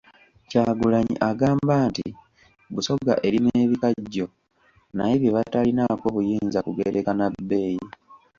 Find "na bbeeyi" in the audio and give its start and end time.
7.15-7.85